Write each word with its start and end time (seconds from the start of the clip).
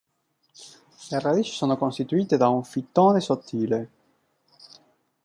Le 1.11 1.19
radici 1.19 1.51
sono 1.51 1.77
costituite 1.77 2.35
da 2.35 2.47
un 2.49 2.63
fittone 2.63 3.19
sottile. 3.21 3.89